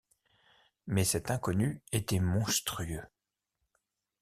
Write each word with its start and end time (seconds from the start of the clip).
Mais 0.87 1.03
cet 1.03 1.29
inconnu 1.29 1.83
était 1.91 2.19
monstrueux. 2.19 3.05